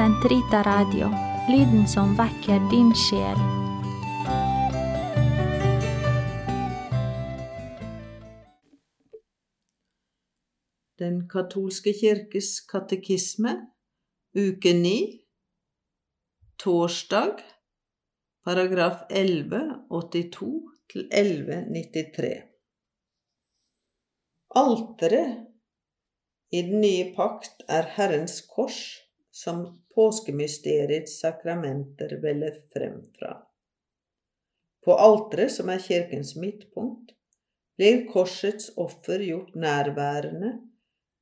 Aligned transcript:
Sentrita 0.00 0.62
Radio, 0.62 1.10
lyden 1.52 1.82
som 1.88 2.14
vekker 2.16 2.62
din 2.70 2.88
sjel. 2.96 3.40
Den 10.96 11.18
katolske 11.28 11.92
kirkes 11.92 12.48
katekisme, 12.70 13.52
uke 14.32 14.72
9, 14.78 14.94
torsdag, 16.64 17.44
paragraf 18.48 19.04
1182 19.10 20.48
til 20.94 21.04
1193. 21.12 22.32
Alteret 24.64 25.44
i 26.56 26.64
den 26.72 26.80
nye 26.88 27.12
pakt 27.20 27.68
er 27.68 27.92
Herrens 27.98 28.40
kors 28.48 28.80
som 29.42 29.79
påskemysteriets 29.94 31.20
sakramenter 31.20 32.16
veller 32.22 32.56
frem 32.72 33.00
fra. 33.18 33.36
På 34.84 34.96
alteret, 34.96 35.52
som 35.52 35.68
er 35.68 35.82
kirkens 35.84 36.36
midtpunkt, 36.36 37.12
blir 37.76 38.06
korsets 38.08 38.70
offer 38.76 39.22
gjort 39.24 39.54
nærværende 39.54 40.52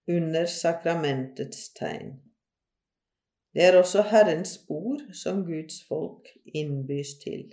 under 0.08 0.46
sakramentets 0.46 1.72
tegn. 1.74 2.16
Det 3.54 3.64
er 3.64 3.78
også 3.78 4.02
Herrens 4.10 4.58
bord 4.68 5.00
som 5.14 5.44
Guds 5.46 5.80
folk 5.88 6.28
innbys 6.44 7.16
til. 7.22 7.48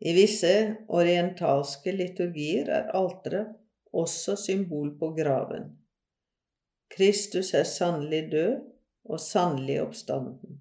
I 0.00 0.12
visse 0.12 0.52
orientalske 0.88 1.92
liturgier 1.92 2.68
er 2.68 2.92
alteret 2.94 3.54
også 3.96 4.36
symbol 4.36 4.92
på 4.98 5.14
graven. 5.16 5.70
Kristus 6.92 7.54
er 7.54 7.64
sannelig 7.64 8.32
død 8.32 8.75
og 9.08 9.20
sannelig 9.20 9.80
oppstanden. 9.82 10.60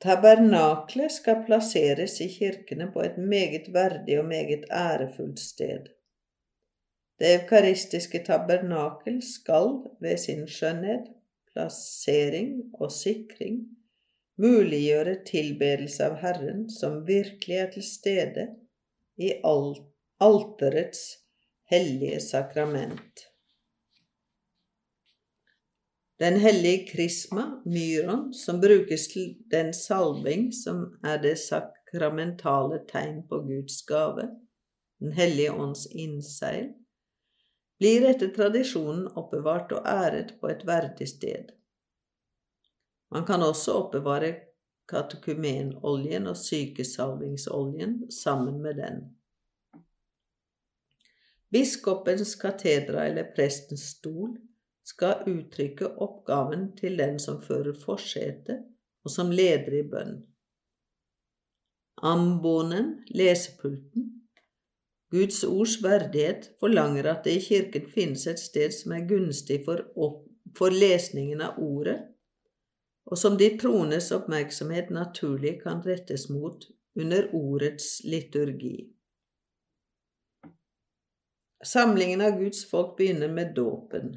Tabernaklet 0.00 1.12
skal 1.12 1.42
plasseres 1.46 2.20
i 2.22 2.28
kirkene 2.30 2.90
på 2.94 3.02
et 3.02 3.16
meget 3.18 3.72
verdig 3.74 4.18
og 4.20 4.28
meget 4.30 4.68
ærefullt 4.70 5.40
sted. 5.40 5.88
Det 7.18 7.32
eukaristiske 7.34 8.22
tabernakel 8.26 9.18
skal 9.22 9.74
ved 10.00 10.16
sin 10.16 10.46
skjønnhet, 10.46 11.10
plassering 11.50 12.52
og 12.74 12.92
sikring 12.92 13.64
muliggjøre 14.38 15.16
tilbedelse 15.26 16.04
av 16.06 16.18
Herren 16.22 16.66
som 16.70 17.00
virkelig 17.08 17.56
er 17.58 17.72
til 17.74 17.86
stede 17.86 18.46
i 19.18 19.32
alterets 19.44 21.02
hellige 21.70 22.20
sakrament. 22.22 23.26
Den 26.18 26.40
hellige 26.40 26.86
krisma, 26.86 27.62
myron, 27.64 28.34
som 28.34 28.60
brukes 28.60 29.06
til 29.12 29.36
den 29.50 29.70
salving 29.74 30.48
som 30.54 30.80
er 31.04 31.20
det 31.22 31.36
sakramentale 31.38 32.80
tegn 32.90 33.22
på 33.28 33.38
Guds 33.46 33.82
gave, 33.86 34.26
Den 34.98 35.12
hellige 35.12 35.52
ånds 35.52 35.86
innseil, 35.86 36.72
blir 37.78 38.08
etter 38.08 38.32
tradisjonen 38.34 39.04
oppbevart 39.14 39.70
og 39.76 39.86
æret 39.86 40.32
på 40.40 40.48
et 40.50 40.64
verdig 40.66 41.06
sted. 41.08 41.52
Man 43.14 43.26
kan 43.26 43.42
også 43.46 43.76
oppbevare 43.78 44.32
katekumenoljen 44.90 46.26
og 46.26 46.36
sykesalvingsoljen 46.36 48.10
sammen 48.10 48.58
med 48.62 48.74
den. 48.82 48.98
Biskopens 51.54 52.34
katedra 52.34 53.06
eller 53.06 53.30
prestens 53.36 53.86
stol 53.94 54.34
skal 54.88 55.26
uttrykke 55.28 55.90
oppgaven 56.00 56.70
til 56.78 56.96
den 57.00 57.18
som 57.20 57.42
fører 57.44 57.76
forsetet, 57.76 58.64
og 59.04 59.12
som 59.12 59.32
leder 59.32 59.80
i 59.80 59.84
bønn. 59.88 60.14
Ambonen, 62.08 62.94
lesepulten, 63.10 64.14
Guds 65.10 65.44
ords 65.44 65.78
verdighet 65.82 66.50
forlanger 66.60 67.06
at 67.08 67.24
det 67.24 67.38
i 67.38 67.40
kirken 67.40 67.86
finnes 67.88 68.26
et 68.28 68.40
sted 68.40 68.74
som 68.76 68.92
er 68.92 69.06
gunstig 69.08 69.62
for, 69.64 69.86
opp, 69.96 70.26
for 70.56 70.74
lesningen 70.74 71.40
av 71.44 71.56
ordet, 71.64 71.96
og 73.08 73.16
som 73.16 73.38
de 73.40 73.48
troendes 73.60 74.10
oppmerksomhet 74.12 74.92
naturlig 74.92 75.54
kan 75.62 75.80
rettes 75.86 76.28
mot 76.28 76.66
under 76.98 77.30
ordets 77.32 78.02
liturgi. 78.04 78.90
Samlingen 81.64 82.20
av 82.20 82.36
Guds 82.38 82.66
folk 82.70 82.96
begynner 82.98 83.32
med 83.32 83.56
dåpen. 83.56 84.12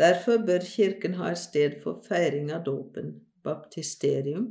Derfor 0.00 0.40
bør 0.48 0.64
Kirken 0.64 1.18
ha 1.20 1.30
et 1.34 1.42
sted 1.42 1.76
for 1.82 2.00
feiring 2.06 2.48
av 2.56 2.64
dåpen, 2.64 3.12
baptisterium, 3.44 4.46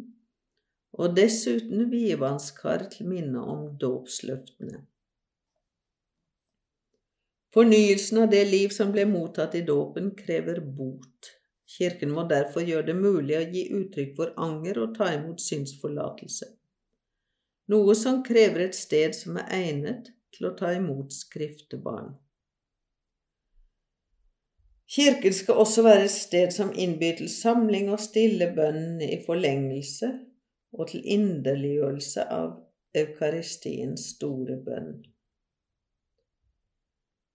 og 0.93 1.15
dessuten 1.17 1.87
vievannskar 1.89 2.85
til 2.93 3.09
minne 3.09 3.41
om 3.53 3.65
dåpsløftene. 3.81 4.83
Fornyelsen 7.53 8.21
av 8.23 8.29
det 8.29 8.43
liv 8.45 8.69
som 8.75 8.93
ble 8.93 9.07
mottatt 9.09 9.57
i 9.57 9.63
dåpen, 9.65 10.11
krever 10.17 10.61
bot. 10.61 11.33
Kirken 11.69 12.13
må 12.13 12.27
derfor 12.29 12.65
gjøre 12.65 12.91
det 12.91 12.97
mulig 12.97 13.37
å 13.37 13.47
gi 13.49 13.65
uttrykk 13.79 14.15
for 14.17 14.37
anger 14.37 14.83
og 14.83 14.95
ta 14.97 15.09
imot 15.15 15.41
synsforlatelse, 15.41 16.45
noe 17.73 17.97
som 17.97 18.23
krever 18.25 18.67
et 18.67 18.77
sted 18.77 19.17
som 19.17 19.37
er 19.41 19.49
egnet 19.57 20.09
til 20.33 20.49
å 20.49 20.55
ta 20.57 20.73
imot 20.77 21.13
skriftebarn. 21.13 22.15
Kirken 24.89 25.33
skal 25.33 25.59
også 25.61 25.83
være 25.85 26.03
et 26.03 26.11
sted 26.11 26.51
som 26.51 26.71
innbyr 26.73 27.17
til 27.17 27.29
samling 27.29 27.91
og 27.93 27.99
stille 28.01 28.47
bønn 28.55 29.01
i 29.05 29.19
forlengelse 29.25 30.07
og 30.73 30.87
til 30.89 31.03
inderliggjørelse 31.05 32.23
av 32.33 32.55
eukaristiens 32.97 34.07
store 34.15 34.55
bønn. 34.65 34.95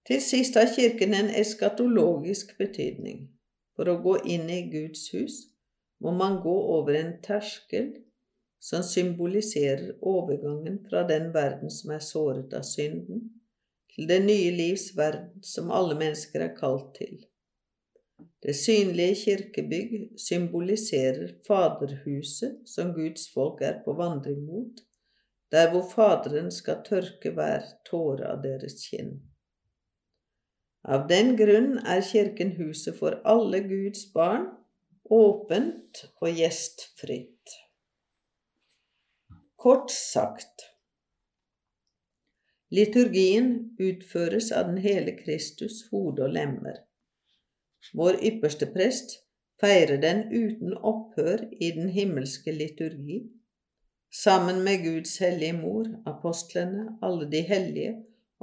Til 0.07 0.21
sist 0.23 0.59
har 0.59 0.67
Kirken 0.75 1.15
en 1.15 1.31
eskatologisk 1.31 2.57
betydning. 2.59 3.29
For 3.75 3.91
å 3.91 4.01
gå 4.03 4.17
inn 4.35 4.51
i 4.51 4.65
Guds 4.71 5.07
hus 5.15 5.37
må 6.03 6.13
man 6.15 6.41
gå 6.43 6.55
over 6.75 6.99
en 6.99 7.15
terskel 7.23 7.93
som 8.63 8.83
symboliserer 8.87 9.95
overgangen 10.03 10.81
fra 10.89 11.05
den 11.09 11.31
verden 11.35 11.71
som 11.71 11.95
er 11.95 12.03
såret 12.03 12.55
av 12.55 12.67
synden, 12.67 13.23
til 13.95 14.11
det 14.11 14.21
nye 14.27 14.51
livs 14.55 14.91
verden 14.99 15.43
som 15.43 15.71
alle 15.71 15.97
mennesker 15.99 16.47
er 16.49 16.55
kalt 16.59 16.93
til. 16.99 17.25
Det 18.45 18.53
synlige 18.57 19.15
kirkebygg 19.25 19.93
symboliserer 20.21 21.31
Faderhuset 21.47 22.59
som 22.69 22.93
Guds 22.93 23.31
folk 23.35 23.63
er 23.63 23.79
på 23.85 23.95
vandring 23.97 24.43
mot, 24.45 24.83
der 25.53 25.71
hvor 25.71 25.87
Faderen 25.95 26.51
skal 26.53 26.83
tørke 26.85 27.33
hver 27.33 27.65
tåre 27.89 28.29
av 28.35 28.43
deres 28.45 28.85
kinn. 28.91 29.15
Av 30.85 31.09
den 31.09 31.33
grunn 31.41 31.79
er 31.81 32.05
Kirken 32.05 32.53
huset 32.59 32.99
for 33.01 33.17
alle 33.25 33.63
Guds 33.65 34.05
barn, 34.13 34.51
åpent 35.05 36.05
og 36.21 36.37
gjestfritt. 36.37 37.59
Kort 39.57 39.93
sagt 39.93 40.69
Liturgien 42.75 43.77
utføres 43.81 44.51
av 44.53 44.69
den 44.73 44.83
hele 44.85 45.15
Kristus 45.17 45.87
hode 45.93 46.27
og 46.27 46.35
lemmer 46.37 46.83
vår 47.93 48.19
ypperste 48.25 48.67
prest, 48.73 49.19
feirer 49.61 50.01
den 50.03 50.25
uten 50.33 50.75
opphør 50.75 51.45
i 51.61 51.71
den 51.77 51.89
himmelske 51.89 52.53
liturgi, 52.53 53.21
sammen 54.15 54.63
med 54.65 54.83
Guds 54.85 55.19
hellige 55.19 55.53
mor, 55.59 55.87
apostlene, 56.07 56.99
alle 57.03 57.31
de 57.31 57.41
hellige 57.41 57.95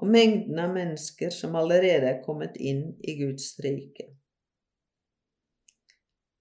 og 0.02 0.08
mengden 0.08 0.60
av 0.60 0.74
mennesker 0.74 1.30
som 1.36 1.56
allerede 1.56 2.10
er 2.10 2.24
kommet 2.26 2.58
inn 2.58 2.92
i 3.04 3.16
Guds 3.20 3.54
rike. 3.64 4.08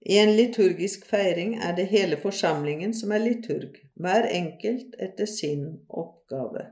I 0.01 0.17
en 0.17 0.31
liturgisk 0.33 1.05
feiring 1.05 1.59
er 1.61 1.75
det 1.77 1.85
hele 1.91 2.17
forsamlingen 2.17 2.93
som 2.97 3.11
er 3.13 3.21
liturg, 3.21 3.77
hver 4.01 4.25
enkelt 4.25 4.95
etter 4.97 5.29
sin 5.29 5.67
oppgave. 5.87 6.71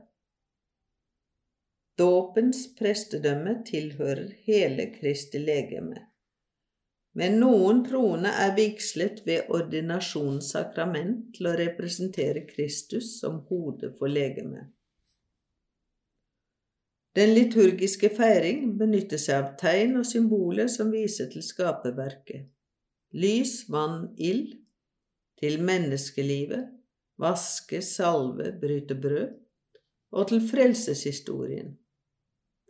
Dåpens 2.00 2.64
prestedømme 2.78 3.60
tilhører 3.68 4.32
hele 4.48 4.88
Kristi 4.96 5.38
legeme 5.38 6.09
men 7.18 7.40
noen 7.42 7.80
troende 7.86 8.30
er 8.44 8.52
vigslet 8.54 9.24
ved 9.26 9.48
ordinasjonens 9.50 10.52
sakrament 10.54 11.32
til 11.36 11.50
å 11.50 11.56
representere 11.58 12.44
Kristus 12.46 13.16
som 13.18 13.40
hode 13.48 13.90
for 13.98 14.12
legemet. 14.12 14.68
Den 17.18 17.32
liturgiske 17.34 18.12
feiring 18.14 18.76
benytter 18.78 19.18
seg 19.18 19.40
av 19.40 19.48
tegn 19.58 19.96
og 19.98 20.06
symboler 20.06 20.70
som 20.70 20.92
viser 20.94 21.26
til 21.32 21.42
skaperverket. 21.42 22.46
Lys, 23.18 23.64
vann, 23.66 24.12
ild, 24.14 24.54
til 25.40 25.58
menneskelivet, 25.66 26.68
vaske, 27.18 27.80
salve, 27.82 28.52
bryte 28.60 28.94
brød, 28.94 29.34
og 30.14 30.28
til 30.30 30.46
frelseshistorien, 30.46 31.74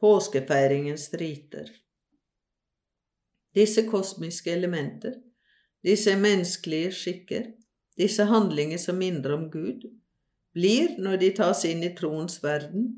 påskefeiringens 0.01 1.11
riter. 1.21 1.69
Disse 3.55 3.82
kosmiske 3.88 4.52
elementer 4.52 5.17
disse 5.87 6.17
menneskelige 6.17 6.93
skikker, 6.93 7.47
disse 7.97 8.26
handlinger 8.29 8.79
som 8.79 8.99
minner 9.00 9.32
om 9.37 9.49
Gud, 9.52 9.87
blir, 10.55 10.97
når 10.99 11.20
de 11.23 11.31
tas 11.37 11.64
inn 11.69 11.82
i 11.87 11.93
troens 11.97 12.41
verden 12.44 12.88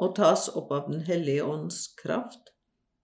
og 0.00 0.16
tas 0.16 0.48
opp 0.56 0.72
av 0.72 0.88
Den 0.90 1.04
hellige 1.06 1.44
ånds 1.44 1.94
kraft, 2.00 2.52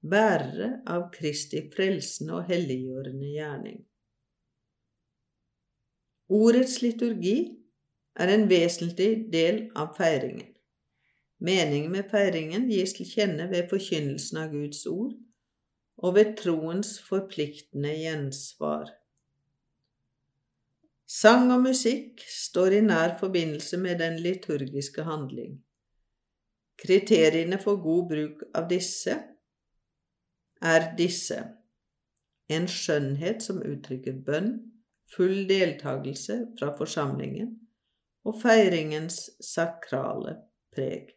bærere 0.00 0.80
av 0.86 1.10
Kristi 1.14 1.62
frelsende 1.72 2.40
og 2.40 2.50
helliggjørende 2.50 3.30
gjerning. 3.30 3.78
Ordets 6.28 6.80
liturgi 6.82 7.38
er 8.18 8.32
en 8.32 8.48
vesentlig 8.50 9.28
del 9.32 9.68
av 9.78 9.94
feiringen. 9.96 10.52
Meningen 11.38 11.92
med 11.92 12.08
feiringen 12.10 12.64
gis 12.72 12.96
til 12.96 13.06
kjenne 13.06 13.46
ved 13.50 13.68
forkynnelsen 13.70 14.40
av 14.40 14.54
Guds 14.56 14.86
ord 14.88 15.12
og 15.96 16.14
ved 16.18 16.36
troens 16.40 16.96
forpliktende 17.02 17.94
gjensvar. 17.96 18.90
Sang 21.06 21.52
og 21.54 21.62
musikk 21.68 22.20
står 22.28 22.78
i 22.78 22.80
nær 22.84 23.14
forbindelse 23.20 23.78
med 23.80 24.00
den 24.02 24.18
liturgiske 24.20 25.06
handling. 25.06 25.60
Kriteriene 26.76 27.58
for 27.62 27.80
god 27.82 28.08
bruk 28.10 28.42
av 28.54 28.66
disse 28.68 29.14
er 30.62 30.90
disse 30.98 31.38
en 32.52 32.66
skjønnhet 32.70 33.42
som 33.42 33.62
uttrykker 33.64 34.18
bønn, 34.26 34.52
full 35.14 35.46
deltakelse 35.48 36.38
fra 36.58 36.72
forsamlingen 36.78 37.52
og 38.26 38.38
feiringens 38.42 39.20
sakrale 39.42 40.36
preg. 40.74 41.15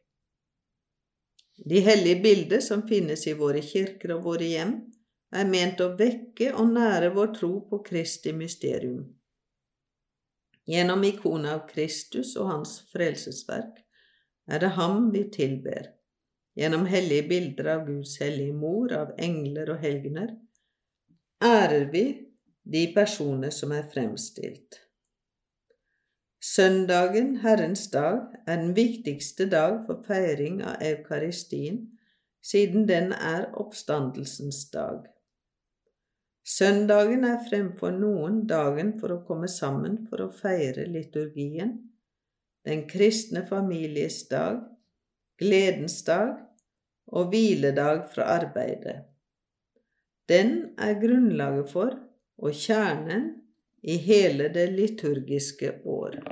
De 1.66 1.80
hellige 1.80 2.22
bilder 2.24 2.60
som 2.60 2.86
finnes 2.88 3.28
i 3.28 3.34
våre 3.36 3.62
kirker 3.62 4.16
og 4.16 4.24
våre 4.30 4.48
hjem, 4.48 4.76
er 5.36 5.50
ment 5.50 5.82
å 5.84 5.92
vekke 6.00 6.54
og 6.56 6.72
nære 6.74 7.12
vår 7.14 7.34
tro 7.36 7.52
på 7.70 7.82
Kristi 7.86 8.34
mysterium. 8.34 9.04
Gjennom 10.70 11.04
ikonet 11.06 11.52
av 11.52 11.62
Kristus 11.70 12.36
og 12.38 12.50
hans 12.50 12.76
frelsesverk 12.94 13.82
er 14.50 14.62
det 14.64 14.74
ham 14.78 15.10
vi 15.14 15.26
tilber. 15.34 15.92
Gjennom 16.58 16.86
hellige 16.90 17.28
bilder 17.30 17.72
av 17.76 17.86
Guds 17.88 18.18
hellige 18.22 18.54
mor, 18.58 18.94
av 18.94 19.14
engler 19.18 19.74
og 19.74 19.82
helgener, 19.84 20.34
ærer 21.46 21.88
vi 21.94 22.06
de 22.64 22.86
personer 22.94 23.54
som 23.54 23.74
er 23.74 23.88
fremstilt. 23.94 24.82
Søndagen, 26.40 27.36
Herrens 27.44 27.90
dag, 27.92 28.22
er 28.48 28.56
den 28.62 28.76
viktigste 28.76 29.50
dag 29.52 29.82
for 29.86 30.00
feiring 30.08 30.62
av 30.64 30.80
eukaristien, 30.80 31.82
siden 32.40 32.86
den 32.88 33.12
er 33.12 33.50
oppstandelsens 33.60 34.62
dag. 34.72 35.02
Søndagen 36.48 37.26
er 37.28 37.44
fremfor 37.50 37.92
noen 37.92 38.46
dagen 38.48 38.94
for 39.02 39.18
å 39.18 39.24
komme 39.28 39.50
sammen 39.52 40.00
for 40.08 40.24
å 40.24 40.32
feire 40.32 40.88
liturgien, 40.88 41.76
den 42.64 42.86
kristne 42.88 43.44
families 43.50 44.22
dag, 44.32 44.64
gledens 45.40 46.00
dag 46.08 46.40
og 47.12 47.34
hviledag 47.34 48.08
fra 48.14 48.32
arbeidet. 48.40 49.02
Den 50.30 50.72
er 50.80 50.96
grunnlaget 51.04 51.68
for 51.74 52.00
og 52.40 52.56
kjernen 52.56 53.28
i 53.82 53.98
hele 53.98 54.50
det 54.54 54.72
liturgiske 54.72 55.72
år. 55.86 56.30